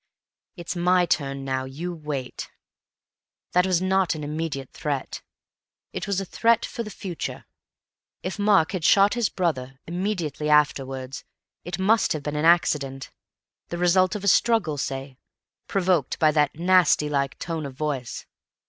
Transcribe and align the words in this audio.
"It's 0.55 0.75
my 0.75 1.05
turn 1.05 1.45
now; 1.45 1.65
you 1.65 1.93
wait." 1.93 2.49
That 3.51 3.67
was 3.67 3.83
not 3.83 4.15
an 4.15 4.23
immediate 4.23 4.71
threat;—it 4.73 6.07
was 6.07 6.19
a 6.19 6.25
threat 6.25 6.65
for 6.65 6.81
the 6.81 6.89
future. 6.89 7.45
If 8.23 8.39
Mark 8.39 8.71
had 8.71 8.83
shot 8.83 9.13
his 9.13 9.29
brother 9.29 9.79
immediately 9.85 10.49
afterwards 10.49 11.23
it 11.63 11.77
must 11.77 12.13
have 12.13 12.23
been 12.23 12.35
an 12.35 12.45
accident, 12.45 13.11
the 13.67 13.77
result 13.77 14.15
of 14.15 14.23
a 14.23 14.27
struggle, 14.27 14.79
say, 14.79 15.19
provoked 15.67 16.17
by 16.17 16.31
that 16.31 16.55
"nasty 16.55 17.07
like" 17.07 17.37
tone 17.37 17.67
of 17.67 17.75
voice. 17.75 18.25